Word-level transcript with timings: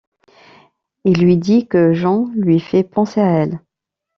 Il 1.05 1.23
lui 1.23 1.37
dit 1.37 1.67
que 1.67 1.93
Jen 1.93 2.31
lui 2.33 2.59
fait 2.59 2.83
penser 2.83 3.21
à 3.21 3.29
elle. 3.43 3.59